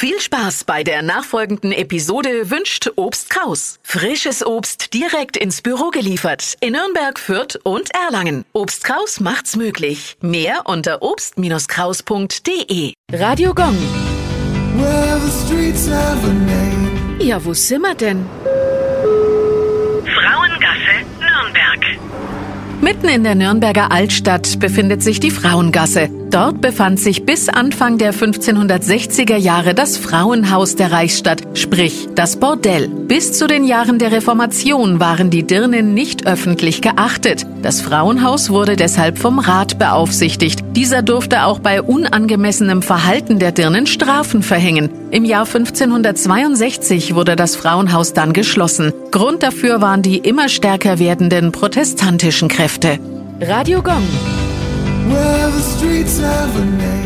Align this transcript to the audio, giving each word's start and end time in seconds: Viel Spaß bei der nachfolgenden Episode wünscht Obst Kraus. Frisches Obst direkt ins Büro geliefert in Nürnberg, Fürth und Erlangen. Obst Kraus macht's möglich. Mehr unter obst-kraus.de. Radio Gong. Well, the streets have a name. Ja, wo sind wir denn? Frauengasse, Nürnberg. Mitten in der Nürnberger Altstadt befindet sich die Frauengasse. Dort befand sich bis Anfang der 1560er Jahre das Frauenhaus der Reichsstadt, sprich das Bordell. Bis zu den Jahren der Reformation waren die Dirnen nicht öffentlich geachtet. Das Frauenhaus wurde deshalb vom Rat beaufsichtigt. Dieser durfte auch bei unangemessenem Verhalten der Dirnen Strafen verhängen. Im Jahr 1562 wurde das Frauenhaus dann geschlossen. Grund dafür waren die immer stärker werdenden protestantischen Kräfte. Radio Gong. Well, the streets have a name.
Viel 0.00 0.20
Spaß 0.20 0.62
bei 0.62 0.84
der 0.84 1.02
nachfolgenden 1.02 1.72
Episode 1.72 2.52
wünscht 2.52 2.88
Obst 2.94 3.30
Kraus. 3.30 3.80
Frisches 3.82 4.46
Obst 4.46 4.94
direkt 4.94 5.36
ins 5.36 5.60
Büro 5.60 5.90
geliefert 5.90 6.54
in 6.60 6.74
Nürnberg, 6.74 7.18
Fürth 7.18 7.58
und 7.64 7.90
Erlangen. 7.92 8.44
Obst 8.52 8.84
Kraus 8.84 9.18
macht's 9.18 9.56
möglich. 9.56 10.16
Mehr 10.20 10.60
unter 10.66 11.02
obst-kraus.de. 11.02 12.92
Radio 13.12 13.52
Gong. 13.52 13.76
Well, 14.76 15.18
the 15.18 15.32
streets 15.44 15.88
have 15.88 16.24
a 16.24 16.32
name. 16.32 17.16
Ja, 17.18 17.44
wo 17.44 17.52
sind 17.52 17.82
wir 17.82 17.96
denn? 17.96 18.24
Frauengasse, 20.04 21.06
Nürnberg. 21.18 21.84
Mitten 22.80 23.08
in 23.08 23.24
der 23.24 23.34
Nürnberger 23.34 23.90
Altstadt 23.90 24.60
befindet 24.60 25.02
sich 25.02 25.18
die 25.18 25.32
Frauengasse. 25.32 26.08
Dort 26.30 26.60
befand 26.60 27.00
sich 27.00 27.24
bis 27.24 27.48
Anfang 27.48 27.96
der 27.96 28.12
1560er 28.12 29.36
Jahre 29.36 29.74
das 29.74 29.96
Frauenhaus 29.96 30.76
der 30.76 30.92
Reichsstadt, 30.92 31.42
sprich 31.54 32.08
das 32.14 32.36
Bordell. 32.36 32.88
Bis 32.88 33.32
zu 33.32 33.46
den 33.46 33.64
Jahren 33.64 33.98
der 33.98 34.12
Reformation 34.12 35.00
waren 35.00 35.30
die 35.30 35.44
Dirnen 35.44 35.94
nicht 35.94 36.26
öffentlich 36.26 36.82
geachtet. 36.82 37.46
Das 37.62 37.80
Frauenhaus 37.80 38.50
wurde 38.50 38.76
deshalb 38.76 39.18
vom 39.18 39.38
Rat 39.38 39.78
beaufsichtigt. 39.78 40.60
Dieser 40.76 41.00
durfte 41.00 41.44
auch 41.44 41.60
bei 41.60 41.80
unangemessenem 41.80 42.82
Verhalten 42.82 43.38
der 43.38 43.52
Dirnen 43.52 43.86
Strafen 43.86 44.42
verhängen. 44.42 44.90
Im 45.10 45.24
Jahr 45.24 45.46
1562 45.46 47.14
wurde 47.14 47.36
das 47.36 47.56
Frauenhaus 47.56 48.12
dann 48.12 48.34
geschlossen. 48.34 48.92
Grund 49.10 49.42
dafür 49.42 49.80
waren 49.80 50.02
die 50.02 50.18
immer 50.18 50.50
stärker 50.50 50.98
werdenden 50.98 51.52
protestantischen 51.52 52.48
Kräfte. 52.48 52.98
Radio 53.40 53.82
Gong. 53.82 54.02
Well, 55.08 55.50
the 55.50 55.60
streets 55.60 56.18
have 56.18 56.54
a 56.56 56.64
name. 56.66 56.97